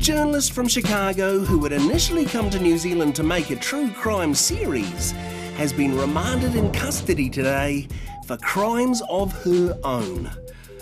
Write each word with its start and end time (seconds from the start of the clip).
Journalist 0.00 0.52
from 0.52 0.66
Chicago 0.66 1.40
who 1.40 1.62
had 1.62 1.72
initially 1.72 2.24
come 2.24 2.48
to 2.48 2.58
New 2.58 2.78
Zealand 2.78 3.14
to 3.16 3.22
make 3.22 3.50
a 3.50 3.56
true 3.56 3.90
crime 3.90 4.34
series 4.34 5.10
has 5.58 5.74
been 5.74 5.94
remanded 5.94 6.56
in 6.56 6.72
custody 6.72 7.28
today 7.28 7.86
for 8.26 8.38
crimes 8.38 9.02
of 9.10 9.30
her 9.44 9.78
own. 9.84 10.30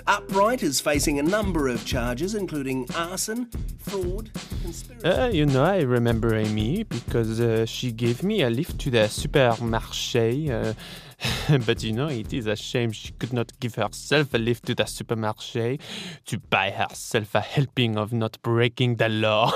Upright 0.08 0.62
is 0.62 0.80
facing 0.80 1.18
a 1.18 1.22
number 1.22 1.68
of 1.68 1.84
charges, 1.84 2.34
including 2.34 2.88
arson, 2.96 3.50
fraud, 3.78 4.30
conspiracy. 4.62 5.06
Uh, 5.06 5.28
you 5.28 5.44
know, 5.44 5.62
I 5.62 5.80
remember 5.82 6.34
Amy 6.34 6.84
because 6.84 7.38
uh, 7.40 7.66
she 7.66 7.92
gave 7.92 8.22
me 8.22 8.40
a 8.40 8.48
lift 8.48 8.78
to 8.80 8.90
the 8.90 9.06
supermarché. 9.08 10.48
Uh, 10.48 11.58
but 11.66 11.82
you 11.82 11.92
know, 11.92 12.08
it 12.08 12.32
is 12.32 12.46
a 12.46 12.56
shame 12.56 12.90
she 12.90 13.12
could 13.18 13.34
not 13.34 13.52
give 13.60 13.74
herself 13.74 14.32
a 14.32 14.38
lift 14.38 14.64
to 14.64 14.74
the 14.74 14.84
supermarché 14.84 15.78
to 16.24 16.38
buy 16.38 16.70
herself 16.70 17.34
a 17.34 17.40
helping 17.42 17.98
of 17.98 18.10
not 18.10 18.40
breaking 18.40 18.96
the 18.96 19.10
law. 19.10 19.52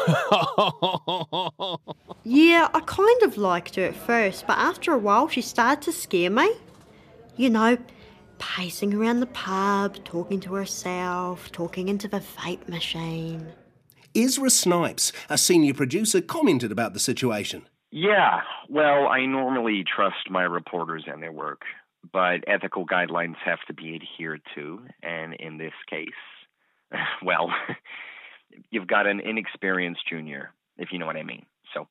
Yeah, 2.25 2.69
I 2.73 2.81
kind 2.81 3.23
of 3.25 3.37
liked 3.37 3.75
her 3.75 3.85
at 3.85 3.97
first, 3.97 4.47
but 4.47 4.57
after 4.57 4.93
a 4.93 4.99
while 4.99 5.29
she 5.29 5.41
started 5.41 5.83
to 5.83 5.93
scare 5.93 6.31
me. 6.31 6.53
You 7.37 7.51
know, 7.51 7.79
pacing 8.43 8.93
around 8.93 9.21
the 9.21 9.27
pub, 9.27 9.97
talking 10.05 10.41
to 10.41 10.55
herself, 10.55 11.53
talking 11.53 11.89
into 11.89 12.09
the 12.09 12.19
vape 12.19 12.69
machine. 12.69 13.47
Ezra 14.17 14.51
Snipes, 14.51 15.13
a 15.31 15.39
senior 15.39 15.73
producer, 15.73 16.21
commented 16.21 16.73
about 16.73 16.93
the 16.93 16.99
situation. 16.99 17.63
Yeah, 17.93 18.41
well, 18.69 19.07
I 19.07 19.27
normally 19.27 19.85
trust 19.85 20.29
my 20.29 20.43
reporters 20.43 21.05
and 21.07 21.23
their 21.23 21.31
work, 21.31 21.63
but 22.13 22.43
ethical 22.49 22.85
guidelines 22.85 23.37
have 23.45 23.61
to 23.69 23.75
be 23.75 23.95
adhered 23.95 24.43
to, 24.57 24.81
and 25.05 25.35
in 25.35 25.59
this 25.59 25.73
case, 25.89 26.09
well, 27.23 27.49
you've 28.71 28.89
got 28.89 29.07
an 29.07 29.21
inexperienced 29.21 30.03
junior, 30.09 30.51
if 30.79 30.89
you 30.91 30.99
know 30.99 31.07
what 31.07 31.17
I 31.17 31.23
mean. 31.23 31.47
So 31.73 31.87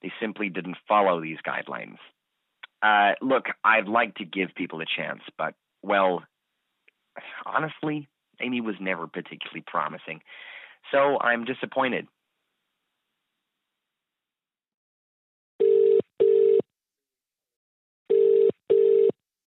they 0.00 0.10
simply 0.18 0.48
didn't 0.48 0.78
follow 0.88 1.20
these 1.20 1.38
guidelines. 1.46 1.98
Uh, 2.82 3.16
look, 3.20 3.44
I'd 3.62 3.86
like 3.86 4.14
to 4.14 4.24
give 4.24 4.54
people 4.56 4.80
a 4.80 4.86
chance, 4.86 5.20
but, 5.36 5.54
well, 5.82 6.22
honestly, 7.46 8.08
Amy 8.40 8.60
was 8.60 8.76
never 8.80 9.06
particularly 9.06 9.64
promising. 9.66 10.20
So 10.90 11.18
I'm 11.20 11.44
disappointed. 11.44 12.06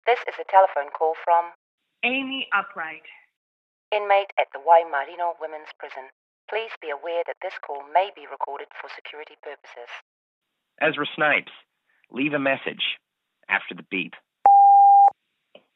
This 0.06 0.18
is 0.26 0.34
a 0.40 0.50
telephone 0.50 0.90
call 0.90 1.14
from 1.24 1.52
Amy 2.04 2.48
Upright. 2.52 3.02
inmate 3.92 4.32
at 4.38 4.48
the 4.52 4.58
Waimarino 4.58 5.34
Women's 5.40 5.70
Prison. 5.78 6.10
Please 6.48 6.70
be 6.82 6.90
aware 6.90 7.22
that 7.26 7.36
this 7.42 7.54
call 7.64 7.82
may 7.94 8.10
be 8.14 8.26
recorded 8.30 8.68
for 8.80 8.90
security 8.94 9.36
purposes. 9.42 9.90
Ezra 10.80 11.06
Snipes, 11.14 11.52
leave 12.10 12.32
a 12.34 12.38
message 12.38 12.98
after 13.48 13.74
the 13.74 13.84
beep. 13.90 14.14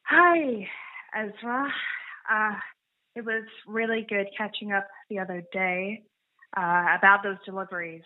Hi, 0.07 0.69
Ezra. 1.17 1.73
Uh, 2.31 2.55
it 3.17 3.25
was 3.25 3.45
really 3.67 4.05
good 4.07 4.27
catching 4.37 4.73
up 4.73 4.87
the 5.09 5.19
other 5.19 5.43
day 5.51 6.03
uh, 6.57 6.87
about 6.99 7.21
those 7.23 7.39
deliveries. 7.47 8.03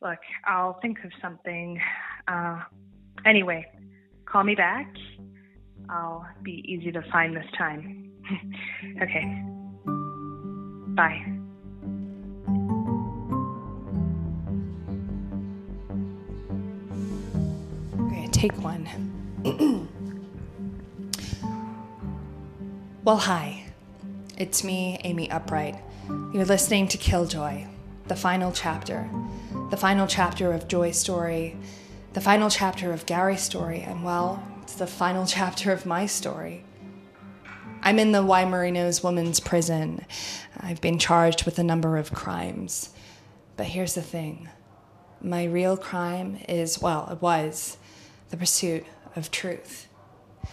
Look, 0.00 0.18
I'll 0.46 0.80
think 0.80 0.98
of 1.04 1.10
something. 1.20 1.78
Uh, 2.26 2.62
anyway, 3.26 3.66
call 4.24 4.44
me 4.44 4.54
back. 4.54 4.90
I'll 5.90 6.26
be 6.42 6.64
easy 6.66 6.90
to 6.90 7.02
find 7.12 7.36
this 7.36 7.44
time. 7.58 8.12
okay. 9.02 9.44
Bye. 10.94 11.20
Okay, 18.06 18.26
take 18.32 18.56
one. 18.62 19.86
well, 23.02 23.16
hi. 23.16 23.64
It's 24.36 24.62
me, 24.62 25.00
Amy 25.04 25.30
Upright. 25.30 25.76
You're 26.34 26.44
listening 26.44 26.86
to 26.88 26.98
Killjoy, 26.98 27.66
the 28.08 28.16
final 28.16 28.52
chapter. 28.52 29.08
The 29.70 29.78
final 29.78 30.06
chapter 30.06 30.52
of 30.52 30.68
Joy's 30.68 30.98
story, 30.98 31.56
the 32.12 32.20
final 32.20 32.50
chapter 32.50 32.92
of 32.92 33.06
Gary's 33.06 33.40
story, 33.40 33.80
and 33.80 34.04
well, 34.04 34.42
it's 34.62 34.74
the 34.74 34.86
final 34.86 35.24
chapter 35.38 35.72
of 35.72 35.86
my 35.86 36.04
story. 36.04 36.62
I'm 37.82 37.98
in 37.98 38.12
the 38.12 38.22
Waimarino's 38.22 39.02
women's 39.02 39.40
prison. 39.40 40.04
I've 40.58 40.82
been 40.82 40.98
charged 40.98 41.46
with 41.46 41.58
a 41.58 41.64
number 41.64 41.96
of 41.96 42.12
crimes. 42.12 42.90
But 43.56 43.66
here's 43.66 43.94
the 43.94 44.02
thing 44.02 44.50
my 45.22 45.44
real 45.44 45.78
crime 45.78 46.38
is, 46.50 46.82
well, 46.82 47.08
it 47.10 47.22
was 47.22 47.78
the 48.28 48.36
pursuit 48.36 48.84
of 49.16 49.30
truth. 49.30 49.86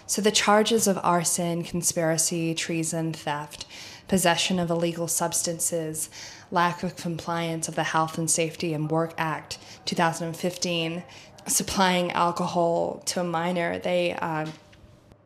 So 0.06 0.22
the 0.22 0.32
charges 0.32 0.88
of 0.88 1.00
arson, 1.04 1.64
conspiracy, 1.64 2.54
treason, 2.54 3.14
theft, 3.14 3.66
possession 4.08 4.60
of 4.60 4.70
illegal 4.70 5.08
substances, 5.08 6.10
lack 6.52 6.84
of 6.84 6.96
compliance 6.96 7.68
of 7.68 7.76
the 7.76 7.84
Health 7.84 8.18
and 8.18 8.30
Safety 8.30 8.74
and 8.74 8.90
Work 8.90 9.14
Act 9.18 9.58
2015, 9.86 11.04
supplying 11.48 12.12
alcohol 12.12 13.02
to 13.06 13.22
a 13.22 13.24
minor, 13.24 13.80
they. 13.80 14.14
Uh, 14.14 14.48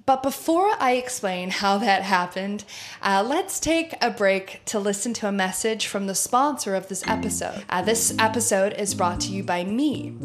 but 0.06 0.24
before 0.24 0.70
I 0.80 0.94
explain 0.94 1.52
how 1.52 1.78
that 1.78 2.02
happened, 2.02 2.66
uh, 3.02 3.24
let's 3.26 3.60
take 3.60 3.94
a 4.02 4.10
break 4.10 4.62
to 4.66 4.80
listen 4.80 5.14
to 5.16 5.28
a 5.28 5.32
message 5.32 5.88
from 5.88 6.08
the 6.08 6.16
sponsor 6.16 6.76
of 6.76 6.90
this 6.90 7.08
episode. 7.08 7.64
Uh, 7.70 7.82
this 7.82 8.14
episode 8.20 8.74
is 8.74 8.96
brought 8.96 9.22
to 9.22 9.32
you 9.32 9.44
by 9.44 9.64
me, 9.64 10.16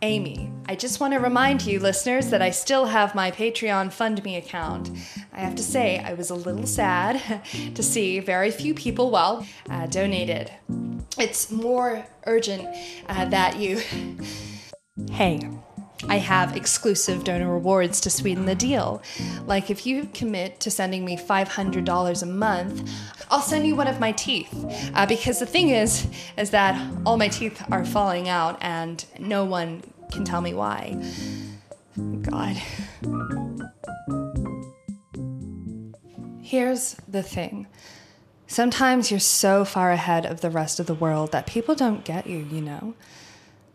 Amy. 0.00 0.51
I 0.66 0.76
just 0.76 1.00
want 1.00 1.12
to 1.12 1.18
remind 1.18 1.66
you, 1.66 1.80
listeners, 1.80 2.30
that 2.30 2.40
I 2.40 2.50
still 2.50 2.86
have 2.86 3.14
my 3.14 3.30
Patreon 3.30 3.92
Fund 3.92 4.22
Me 4.22 4.36
account. 4.36 4.90
I 5.32 5.40
have 5.40 5.56
to 5.56 5.62
say, 5.62 5.98
I 5.98 6.14
was 6.14 6.30
a 6.30 6.34
little 6.34 6.66
sad 6.66 7.40
to 7.74 7.82
see 7.82 8.20
very 8.20 8.50
few 8.50 8.72
people, 8.72 9.10
well, 9.10 9.46
uh, 9.68 9.86
donated. 9.86 10.50
It's 11.18 11.50
more 11.50 12.06
urgent 12.26 12.68
uh, 13.08 13.26
that 13.26 13.58
you. 13.58 13.80
Hey, 15.10 15.48
I 16.08 16.18
have 16.18 16.54
exclusive 16.54 17.24
donor 17.24 17.50
rewards 17.50 18.00
to 18.02 18.10
sweeten 18.10 18.44
the 18.44 18.54
deal. 18.54 19.02
Like 19.46 19.70
if 19.70 19.86
you 19.86 20.08
commit 20.12 20.60
to 20.60 20.70
sending 20.70 21.04
me 21.04 21.16
$500 21.16 22.22
a 22.22 22.26
month, 22.26 22.90
I'll 23.30 23.40
send 23.40 23.66
you 23.66 23.74
one 23.74 23.88
of 23.88 24.00
my 24.00 24.12
teeth. 24.12 24.52
Uh, 24.94 25.06
because 25.06 25.38
the 25.38 25.46
thing 25.46 25.70
is, 25.70 26.06
is 26.36 26.50
that 26.50 26.78
all 27.06 27.16
my 27.16 27.28
teeth 27.28 27.62
are 27.70 27.86
falling 27.86 28.28
out 28.28 28.58
and 28.60 29.04
no 29.18 29.44
one 29.44 29.82
can 30.12 30.24
tell 30.24 30.40
me 30.40 30.52
mm. 30.52 30.56
why. 30.56 30.96
God. 32.22 32.56
Here's 36.40 36.94
the 37.08 37.22
thing. 37.22 37.66
Sometimes 38.46 39.10
you're 39.10 39.20
so 39.20 39.64
far 39.64 39.92
ahead 39.92 40.26
of 40.26 40.42
the 40.42 40.50
rest 40.50 40.78
of 40.78 40.86
the 40.86 40.94
world 40.94 41.32
that 41.32 41.46
people 41.46 41.74
don't 41.74 42.04
get 42.04 42.26
you, 42.26 42.38
you 42.38 42.60
know? 42.60 42.94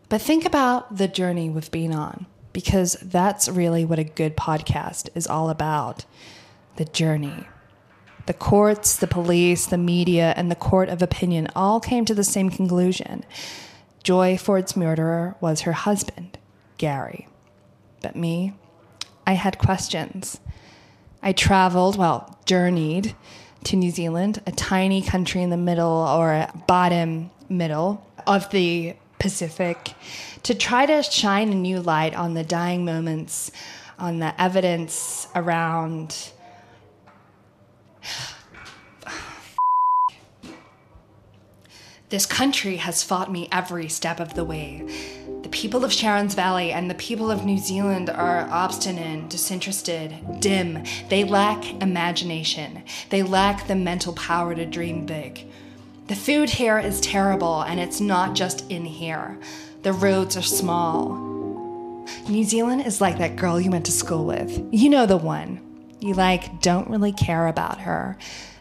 But 0.08 0.22
think 0.22 0.44
about 0.44 0.96
the 0.96 1.08
journey 1.08 1.50
we've 1.50 1.70
been 1.70 1.92
on, 1.92 2.26
because 2.52 2.96
that's 3.02 3.48
really 3.48 3.84
what 3.84 3.98
a 3.98 4.04
good 4.04 4.36
podcast 4.36 5.08
is 5.14 5.26
all 5.26 5.50
about 5.50 6.04
the 6.76 6.84
journey. 6.84 7.46
The 8.26 8.34
courts, 8.34 8.96
the 8.96 9.08
police, 9.08 9.66
the 9.66 9.78
media, 9.78 10.32
and 10.36 10.50
the 10.50 10.54
court 10.54 10.88
of 10.88 11.02
opinion 11.02 11.48
all 11.56 11.80
came 11.80 12.04
to 12.04 12.14
the 12.14 12.22
same 12.22 12.48
conclusion. 12.48 13.24
Joy 14.04 14.38
Ford's 14.38 14.76
murderer 14.76 15.34
was 15.40 15.62
her 15.62 15.72
husband, 15.72 16.37
Gary. 16.78 17.28
But 18.00 18.16
me, 18.16 18.54
I 19.26 19.32
had 19.32 19.58
questions. 19.58 20.40
I 21.22 21.32
traveled, 21.32 21.98
well, 21.98 22.38
journeyed 22.46 23.14
to 23.64 23.76
New 23.76 23.90
Zealand, 23.90 24.40
a 24.46 24.52
tiny 24.52 25.02
country 25.02 25.42
in 25.42 25.50
the 25.50 25.56
middle 25.56 25.90
or 25.90 26.48
bottom 26.66 27.30
middle 27.48 28.06
of 28.26 28.48
the 28.50 28.94
Pacific, 29.18 29.94
to 30.44 30.54
try 30.54 30.86
to 30.86 31.02
shine 31.02 31.50
a 31.50 31.54
new 31.54 31.80
light 31.80 32.14
on 32.14 32.34
the 32.34 32.44
dying 32.44 32.84
moments, 32.84 33.50
on 33.98 34.20
the 34.20 34.40
evidence 34.40 35.28
around. 35.34 36.32
This 42.10 42.24
country 42.24 42.76
has 42.76 43.02
fought 43.02 43.30
me 43.30 43.50
every 43.52 43.90
step 43.90 44.18
of 44.18 44.32
the 44.32 44.42
way. 44.42 45.17
People 45.58 45.84
of 45.84 45.92
Sharon's 45.92 46.36
Valley 46.36 46.70
and 46.70 46.88
the 46.88 46.94
people 46.94 47.32
of 47.32 47.44
New 47.44 47.58
Zealand 47.58 48.10
are 48.10 48.48
obstinate, 48.48 49.28
disinterested, 49.28 50.14
dim. 50.38 50.84
They 51.08 51.24
lack 51.24 51.82
imagination. 51.82 52.84
They 53.10 53.24
lack 53.24 53.66
the 53.66 53.74
mental 53.74 54.12
power 54.12 54.54
to 54.54 54.64
dream 54.64 55.04
big. 55.04 55.48
The 56.06 56.14
food 56.14 56.48
here 56.48 56.78
is 56.78 57.00
terrible, 57.00 57.62
and 57.62 57.80
it's 57.80 58.00
not 58.00 58.36
just 58.36 58.70
in 58.70 58.84
here. 58.84 59.36
The 59.82 59.92
roads 59.92 60.36
are 60.36 60.42
small. 60.42 61.08
New 62.28 62.44
Zealand 62.44 62.86
is 62.86 63.00
like 63.00 63.18
that 63.18 63.34
girl 63.34 63.60
you 63.60 63.72
went 63.72 63.86
to 63.86 63.92
school 63.92 64.26
with. 64.26 64.64
You 64.70 64.88
know 64.88 65.06
the 65.06 65.16
one. 65.16 65.60
You 65.98 66.14
like 66.14 66.62
don't 66.62 66.88
really 66.88 67.12
care 67.12 67.48
about 67.48 67.80
her. 67.80 68.16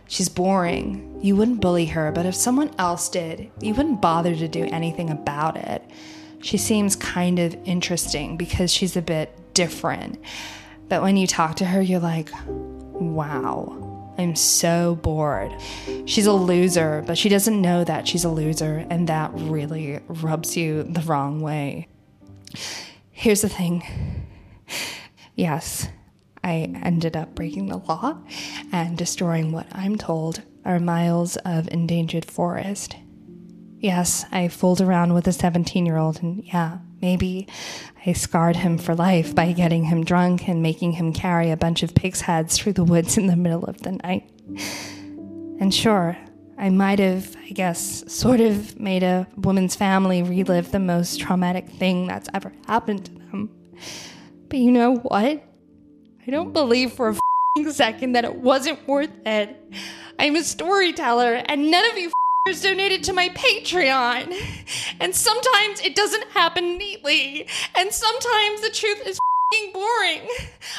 She's 0.08 0.30
boring. 0.30 1.20
You 1.22 1.36
wouldn't 1.36 1.62
bully 1.62 1.86
her, 1.86 2.12
but 2.12 2.26
if 2.26 2.34
someone 2.34 2.72
else 2.80 3.08
did, 3.08 3.52
you 3.62 3.76
wouldn't 3.76 4.02
bother 4.02 4.36
to 4.36 4.48
do 4.48 4.64
anything 4.72 5.12
about 5.12 5.58
it. 5.58 5.84
She 6.42 6.57
seems 6.57 6.95
kind 6.95 7.39
of 7.39 7.56
interesting 7.66 8.38
because 8.38 8.72
she's 8.72 8.95
a 8.95 9.01
bit 9.01 9.34
different. 9.54 10.19
But 10.89 11.01
when 11.01 11.18
you 11.18 11.28
talk 11.28 11.56
to 11.57 11.66
her, 11.66 11.81
you're 11.81 12.00
like, 12.00 12.30
wow, 12.45 14.13
I'm 14.18 14.36
so 14.36 14.95
bored. 14.95 15.54
She's 16.06 16.25
a 16.25 16.34
loser, 16.34 17.04
but 17.06 17.18
she 17.18 17.30
doesn't 17.30 17.62
know 17.62 17.84
that 17.84 18.07
she's 18.07 18.24
a 18.24 18.30
loser, 18.30 18.86
and 18.89 19.07
that 19.10 19.31
really 19.34 20.00
rubs 20.07 20.56
you 20.56 20.84
the 20.84 21.01
wrong 21.01 21.42
way. 21.42 21.88
Here's 23.12 23.42
the 23.42 23.50
thing 23.50 23.84
yes, 25.36 25.88
I 26.44 26.72
ended 26.84 27.18
up 27.18 27.36
breaking 27.36 27.68
the 27.68 27.78
law 27.78 28.18
and 28.72 28.98
destroying 28.98 29.51
what 29.51 29.68
I'm 29.72 29.98
told 29.98 30.42
are 30.66 30.80
miles 30.80 31.36
of 31.38 31.68
endangered 31.69 32.25
forest. 32.25 32.95
Yes, 33.79 34.25
I 34.31 34.47
fooled 34.47 34.81
around 34.81 35.13
with 35.13 35.27
a 35.27 35.31
17 35.31 35.85
year 35.85 35.97
old, 35.97 36.21
and 36.24 36.44
yeah, 36.44 36.79
maybe 37.01 37.47
I 38.06 38.13
scarred 38.13 38.56
him 38.56 38.77
for 38.77 38.95
life 38.95 39.35
by 39.35 39.51
getting 39.51 39.85
him 39.85 40.03
drunk 40.03 40.47
and 40.50 40.63
making 40.63 40.94
him 40.94 41.13
carry 41.13 41.51
a 41.51 41.57
bunch 41.57 41.83
of 41.83 41.94
pig's 41.94 42.21
heads 42.21 42.57
through 42.57 42.74
the 42.74 42.83
woods 42.83 43.18
in 43.18 43.27
the 43.27 43.35
middle 43.35 43.65
of 43.65 43.81
the 43.83 43.91
night. 43.91 44.29
And 45.59 45.74
sure, 45.74 46.18
I 46.57 46.69
might 46.69 46.97
have, 46.97 47.35
I 47.45 47.50
guess, 47.50 48.03
sort 48.12 48.39
of 48.39 48.79
made 48.79 49.03
a 49.03 49.27
woman's 49.38 49.75
family 49.75 50.24
relive 50.24 50.71
the 50.71 50.79
most 50.79 51.19
traumatic 51.19 51.69
thing 51.69 52.07
that's 52.07 52.29
ever 52.33 52.51
happened 52.65 53.06
to 53.06 53.12
them. 53.12 53.50
But 54.50 54.57
you 54.57 54.71
know 54.71 54.95
what? 54.95 55.44
I 56.25 56.31
don't 56.31 56.51
believe 56.51 56.94
for 56.94 57.09
a 57.09 57.71
second 57.71 58.13
that 58.13 58.25
it 58.25 58.35
wasn't 58.35 58.88
worth 58.88 59.12
it. 59.25 59.56
I'm 60.18 60.35
a 60.35 60.44
storyteller, 60.44 61.35
and 61.45 61.69
none 61.69 61.85
of 61.91 61.97
you 61.97 62.12
donated 62.54 63.04
to 63.06 63.14
my 63.14 63.30
Patreon. 63.30 64.34
And 65.00 65.14
sometimes 65.14 65.80
it 65.82 65.96
doesn't 65.96 66.28
happen 66.32 66.78
neatly. 66.78 67.48
And 67.76 67.92
sometimes 67.92 68.62
the 68.62 68.70
truth 68.72 69.06
is 69.06 69.20
boring. 69.74 70.28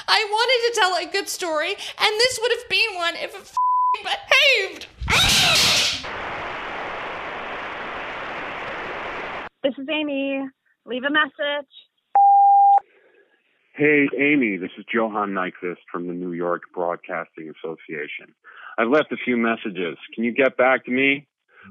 I 0.06 0.26
wanted 0.30 0.74
to 0.74 0.80
tell 0.80 0.96
a 0.96 1.06
good 1.10 1.28
story, 1.28 1.70
and 1.70 2.12
this 2.18 2.38
would 2.42 2.52
have 2.52 2.68
been 2.68 2.94
one 2.96 3.14
if 3.16 3.34
it 3.34 3.56
behaved. 4.02 4.86
This 9.62 9.74
is 9.78 9.88
Amy. 9.90 10.42
Leave 10.86 11.02
a 11.04 11.10
message. 11.10 11.68
Hey, 13.74 14.08
Amy, 14.18 14.56
this 14.56 14.70
is 14.78 14.84
Johan 14.92 15.30
Nyquist 15.30 15.76
from 15.90 16.08
the 16.08 16.12
New 16.12 16.32
York 16.32 16.62
Broadcasting 16.74 17.50
Association. 17.50 18.34
I've 18.76 18.88
left 18.88 19.12
a 19.12 19.16
few 19.24 19.36
messages. 19.36 19.96
Can 20.14 20.24
you 20.24 20.32
get 20.32 20.56
back 20.56 20.84
to 20.86 20.90
me? 20.90 21.26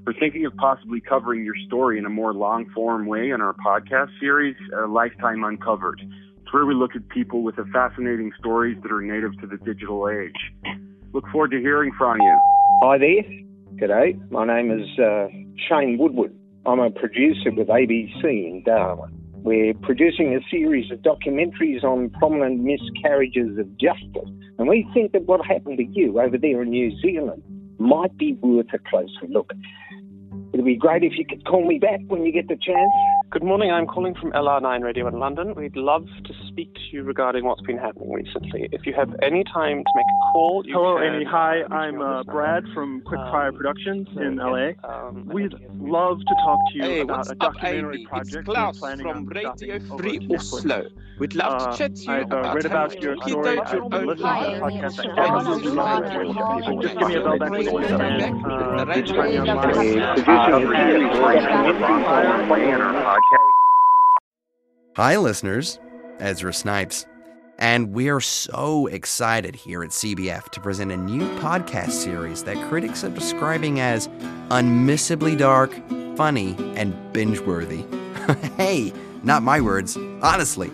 We're 0.06 0.14
thinking 0.20 0.46
of 0.46 0.56
possibly 0.56 1.02
covering 1.02 1.44
your 1.44 1.56
story 1.68 1.98
in 1.98 2.06
a 2.06 2.10
more 2.10 2.34
long 2.34 2.70
form 2.74 3.08
way 3.08 3.32
in 3.32 3.42
our 3.42 3.54
podcast 3.54 4.10
series, 4.20 4.56
uh, 4.76 4.88
Lifetime 4.88 5.44
Uncovered. 5.44 6.02
It's 6.02 6.54
where 6.54 6.66
we 6.66 6.76
look 6.76 6.96
at 6.96 7.08
people 7.10 7.44
with 7.44 7.56
fascinating 7.74 8.32
stories 8.40 8.78
that 8.84 8.92
are 8.92 9.02
native 9.02 9.38
to 9.42 9.48
the 9.48 9.58
digital 9.58 10.08
age. 10.10 10.78
Look 11.14 11.26
forward 11.32 11.52
to 11.52 11.60
hearing 11.60 11.92
from 11.98 12.22
you. 12.22 12.40
Hi 12.84 12.98
there. 12.98 13.24
G'day. 13.76 14.32
My 14.32 14.46
name 14.46 14.72
is 14.72 14.88
uh, 15.00 15.28
Shane 15.68 15.98
Woodward. 16.00 16.34
I'm 16.66 16.80
a 16.80 16.90
producer 16.90 17.52
with 17.52 17.68
ABC 17.68 18.24
in 18.24 18.64
Darwin. 18.66 19.12
We're 19.36 19.74
producing 19.76 20.36
a 20.36 20.40
series 20.50 20.92
of 20.92 21.00
documentaries 21.00 21.84
on 21.84 22.10
prominent 22.12 22.62
miscarriages 22.62 23.58
of 23.58 23.68
justice. 23.78 24.30
And 24.58 24.68
we 24.68 24.88
think 24.94 25.12
that 25.12 25.24
what 25.24 25.46
happened 25.46 25.78
to 25.78 25.86
you 25.86 26.20
over 26.20 26.38
there 26.38 26.64
in 26.64 26.70
New 26.70 26.92
Zealand 27.00 27.44
might 27.80 28.18
be 28.18 28.34
worth 28.34 28.68
a 28.74 28.80
closer 28.80 29.28
look. 29.30 29.52
It'd 30.54 30.66
be 30.66 30.76
great 30.76 31.04
if 31.04 31.18
you 31.18 31.26
could 31.26 31.46
call 31.46 31.66
me 31.66 31.80
back 31.80 32.00
when 32.08 32.26
you 32.26 32.32
get 32.32 32.48
the 32.48 32.56
chance. 32.56 32.92
Good 33.30 33.44
morning. 33.44 33.72
I'm 33.72 33.86
calling 33.88 34.16
from 34.16 34.32
LR9 34.32 34.84
Radio 34.84 35.06
in 35.08 35.20
London. 35.20 35.54
We'd 35.54 35.76
love 35.76 36.06
to 36.26 36.34
speak 36.48 36.74
to 36.74 36.80
you 36.94 37.04
regarding 37.04 37.44
what's 37.44 37.62
been 37.62 37.78
happening 37.78 38.10
recently. 38.14 38.70
If 38.72 38.86
you 38.86 38.94
have 38.94 39.14
any 39.22 39.44
time 39.44 39.80
to 39.84 39.92
make 39.96 40.06
a 40.06 40.32
call, 40.32 40.64
Hello, 40.66 40.96
can 40.98 41.16
Amy. 41.16 41.26
Hi, 41.26 41.64
I'm 41.70 42.02
uh, 42.02 42.24
Brad 42.24 42.64
from 42.74 43.02
Quickfire 43.02 43.50
Um, 43.50 43.56
Productions 43.58 44.08
so, 44.16 44.22
in 44.22 44.36
yeah, 44.38 44.46
LA. 44.46 44.72
um, 44.90 45.26
We'd 45.26 45.54
love 45.78 46.20
to 46.20 46.36
talk 46.46 46.58
to 46.72 46.78
you 46.78 46.84
Hey, 46.84 47.00
about 47.02 47.18
what's 47.18 47.30
a 47.30 47.34
up, 47.34 47.40
documentary 47.56 47.96
Amy? 47.98 48.06
project 48.06 48.28
It's 48.38 48.48
we're 48.48 48.54
Klaus 48.54 48.80
planning 48.80 49.06
from 49.06 49.18
on 49.18 49.26
Radio 49.26 49.42
starting 49.56 49.72
over 49.92 49.98
Free 50.04 50.16
at 50.16 50.22
Netflix. 50.24 50.54
Oslo. 50.54 50.88
We'd 51.20 51.36
love 51.36 51.62
Uh, 51.62 51.72
to 51.72 51.78
chat 51.78 51.96
to 51.96 52.04
you 52.04 52.12
I've 52.14 52.24
uh, 52.32 52.38
about 52.38 52.56
read 52.56 52.66
about 52.66 53.02
your 53.04 53.14
a 53.14 53.18
story. 53.28 53.60
I've 53.60 53.74
your 53.74 53.84
own. 53.84 53.92
listening 53.92 54.10
to 54.10 54.16
the 54.16 54.24
podcast. 54.24 55.18
I 55.18 55.36
absolutely 55.36 55.72
love 55.72 56.04
it. 56.06 56.82
Just 56.82 56.98
give 56.98 57.08
me 57.10 57.16
a 57.16 57.22
bell 57.24 57.38
back 57.40 57.52
when 57.52 57.62
you 57.66 57.72
want 57.74 57.88
to 57.88 57.94
and 57.98 58.22
uh, 58.80 58.86
please 58.94 59.12
find 59.12 59.32
me 59.34 59.40
online. 59.40 60.08
Hi, 64.96 65.18
listeners. 65.18 65.80
Ezra 66.20 66.54
Snipes. 66.54 67.06
And 67.58 67.92
we 67.94 68.10
are 68.10 68.22
so 68.22 68.86
excited 68.88 69.56
here 69.56 69.84
at 69.84 69.90
CBF 69.90 70.50
to 70.50 70.62
present 70.62 70.92
a 70.92 70.98
new 70.98 71.28
podcast 71.40 71.92
series 71.92 72.44
that 72.44 72.70
critics 72.70 73.04
are 73.04 73.10
describing 73.10 73.80
as 73.80 74.08
unmissably 74.50 75.36
dark, 75.36 75.74
funny, 76.16 76.56
and 76.76 76.96
binge 77.12 77.40
worthy. 77.40 77.86
hey, 78.58 78.94
not 79.24 79.42
my 79.42 79.62
words, 79.62 79.98
honestly. 80.22 80.72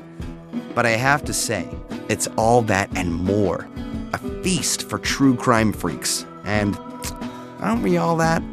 But 0.75 0.85
I 0.85 0.91
have 0.91 1.23
to 1.25 1.33
say, 1.33 1.69
it's 2.09 2.27
all 2.35 2.61
that 2.63 2.89
and 2.97 3.13
more. 3.13 3.69
A 4.11 4.17
feast 4.43 4.89
for 4.89 4.99
true 4.99 5.37
crime 5.37 5.71
freaks. 5.71 6.25
And 6.43 6.77
aren't 7.59 7.83
we 7.83 7.95
all 7.95 8.17
that? 8.17 8.43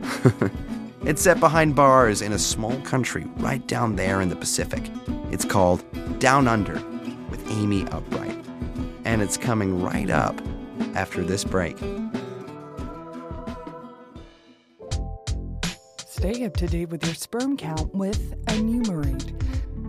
it's 1.02 1.22
set 1.22 1.40
behind 1.40 1.74
bars 1.74 2.20
in 2.22 2.32
a 2.32 2.38
small 2.38 2.78
country 2.82 3.24
right 3.36 3.66
down 3.66 3.96
there 3.96 4.20
in 4.20 4.28
the 4.28 4.36
Pacific. 4.36 4.90
It's 5.30 5.44
called 5.44 5.82
Down 6.18 6.46
Under 6.46 6.74
with 7.30 7.50
Amy 7.50 7.86
Upright. 7.88 8.36
And 9.04 9.22
it's 9.22 9.36
coming 9.36 9.82
right 9.82 10.10
up 10.10 10.40
after 10.94 11.24
this 11.24 11.42
break. 11.42 11.78
Stay 16.06 16.44
up 16.44 16.54
to 16.58 16.66
date 16.66 16.90
with 16.90 17.02
your 17.04 17.14
sperm 17.14 17.56
count 17.56 17.94
with 17.94 18.34
Enumerate. 18.50 19.32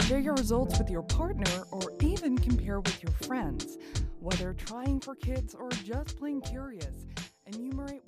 Share 0.03 0.19
your 0.19 0.35
results 0.35 0.79
with 0.79 0.89
your 0.89 1.03
partner 1.03 1.63
or 1.71 1.81
even 2.01 2.37
compare 2.37 2.79
with 2.79 3.03
your 3.03 3.11
friends. 3.27 3.77
Whether 4.21 4.53
trying 4.53 5.01
for 5.01 5.15
kids 5.15 5.53
or 5.53 5.69
just 5.69 6.17
plain 6.17 6.39
curious, 6.41 7.05
Enumerate 7.47 8.03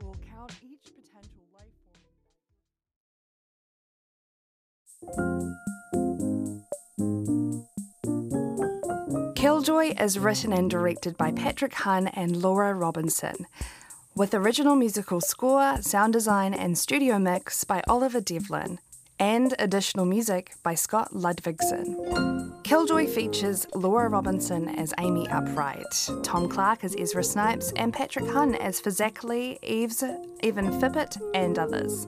Killjoy 9.36 9.93
is 10.00 10.17
written 10.17 10.53
and 10.53 10.69
directed 10.69 11.17
by 11.17 11.31
Patrick 11.31 11.74
Hun 11.74 12.07
and 12.07 12.41
Laura 12.41 12.74
Robinson, 12.74 13.45
with 14.15 14.33
original 14.33 14.75
musical 14.75 15.19
score, 15.19 15.81
sound 15.81 16.13
design, 16.13 16.53
and 16.53 16.77
studio 16.77 17.19
mix 17.19 17.63
by 17.63 17.81
Oliver 17.88 18.22
Devlin, 18.22 18.79
and 19.19 19.53
additional 19.60 20.05
music 20.05 20.53
by 20.63 20.75
Scott 20.75 21.12
Ludvigsen. 21.13 22.63
Killjoy 22.63 23.07
features 23.07 23.67
Laura 23.75 24.07
Robinson 24.10 24.69
as 24.69 24.93
Amy 25.00 25.27
Upright, 25.29 26.10
Tom 26.24 26.48
Clark 26.48 26.83
as 26.83 26.95
Ezra 26.98 27.24
Snipes, 27.24 27.74
and 27.75 27.93
Patrick 27.93 28.29
Hun 28.29 28.55
as 28.55 28.81
Fazakli, 28.81 29.60
Eves, 29.62 30.03
Evan 30.41 30.79
Fippett, 30.79 31.22
and 31.33 31.60
others 31.60 32.07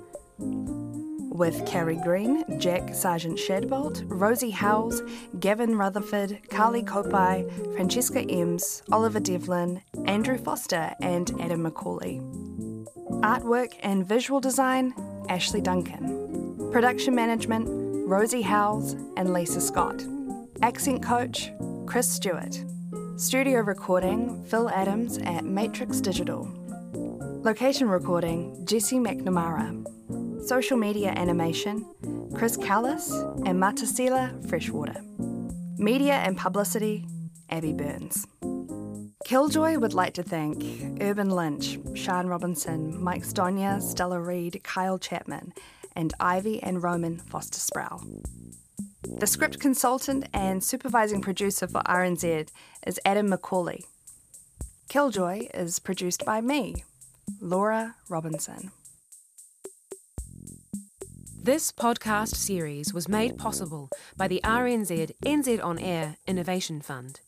with 1.35 1.65
Carrie 1.65 1.99
Green, 2.03 2.43
Jack 2.59 2.95
Sergeant 2.95 3.37
Shadbolt, 3.37 4.03
Rosie 4.07 4.49
Howells, 4.49 5.01
Gavin 5.39 5.77
Rutherford, 5.77 6.39
Carly 6.49 6.81
Kopai, 6.81 7.75
Francesca 7.75 8.21
Ems, 8.21 8.81
Oliver 8.91 9.19
Devlin, 9.19 9.81
Andrew 10.05 10.37
Foster, 10.37 10.93
and 11.01 11.31
Adam 11.39 11.63
Macaulay. 11.63 12.19
Artwork 13.21 13.73
and 13.83 14.07
visual 14.07 14.39
design, 14.39 14.93
Ashley 15.29 15.61
Duncan. 15.61 16.69
Production 16.71 17.13
management, 17.13 17.67
Rosie 18.07 18.41
Howells 18.41 18.93
and 19.17 19.33
Lisa 19.33 19.61
Scott. 19.61 20.03
Accent 20.61 21.03
coach, 21.03 21.51
Chris 21.85 22.09
Stewart. 22.09 22.63
Studio 23.17 23.61
recording, 23.61 24.43
Phil 24.45 24.69
Adams 24.69 25.17
at 25.19 25.45
Matrix 25.45 26.01
Digital. 26.01 26.51
Location 27.43 27.87
recording, 27.87 28.65
Jesse 28.65 28.97
McNamara. 28.97 29.94
Social 30.45 30.77
media 30.77 31.09
animation, 31.15 31.83
Chris 32.35 32.55
Callis 32.55 33.09
and 33.11 33.59
Matasila 33.59 34.47
Freshwater. 34.47 35.01
Media 35.79 36.13
and 36.13 36.37
publicity, 36.37 37.07
Abby 37.49 37.73
Burns. 37.73 38.27
Killjoy 39.25 39.79
would 39.79 39.95
like 39.95 40.13
to 40.13 40.21
thank 40.21 40.63
Urban 41.01 41.31
Lynch, 41.31 41.79
Sean 41.95 42.27
Robinson, 42.27 43.03
Mike 43.03 43.23
Stonia, 43.23 43.81
Stella 43.81 44.19
Reed, 44.19 44.61
Kyle 44.63 44.99
Chapman, 44.99 45.51
and 45.95 46.13
Ivy 46.19 46.61
and 46.61 46.83
Roman 46.83 47.17
Foster 47.17 47.59
Sproul. 47.59 48.03
The 49.17 49.25
script 49.25 49.59
consultant 49.59 50.29
and 50.31 50.63
supervising 50.63 51.21
producer 51.21 51.65
for 51.65 51.81
RNZ 51.87 52.49
is 52.85 52.99
Adam 53.03 53.31
McCauley. 53.31 53.85
Killjoy 54.89 55.47
is 55.55 55.79
produced 55.79 56.23
by 56.23 56.39
me, 56.39 56.83
Laura 57.41 57.95
Robinson. 58.09 58.69
This 61.45 61.71
podcast 61.71 62.33
series 62.33 62.91
was 62.91 63.07
made 63.07 63.37
possible 63.37 63.89
by 64.17 64.27
the 64.27 64.41
RNZ 64.43 65.11
NZ 65.23 65.63
On 65.63 65.77
Air 65.77 66.15
Innovation 66.25 66.81
Fund. 66.81 67.19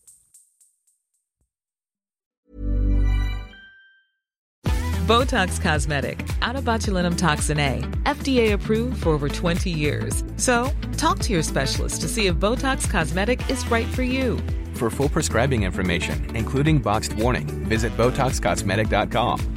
Botox 5.05 5.62
Cosmetic, 5.62 6.17
onabotulinumtoxinA, 6.41 8.03
FDA 8.05 8.53
approved 8.53 9.03
for 9.03 9.09
over 9.09 9.29
20 9.29 9.69
years. 9.69 10.24
So, 10.38 10.71
talk 10.97 11.19
to 11.19 11.33
your 11.33 11.43
specialist 11.43 12.01
to 12.01 12.07
see 12.07 12.25
if 12.25 12.38
Botox 12.38 12.89
Cosmetic 12.89 13.47
is 13.51 13.69
right 13.69 13.88
for 13.93 14.01
you. 14.01 14.39
For 14.74 14.89
full 14.89 15.09
prescribing 15.09 15.62
information, 15.62 16.36
including 16.36 16.79
boxed 16.79 17.13
warning, 17.13 17.45
visit 17.67 17.95
BotoxCosmetic.com 17.95 19.56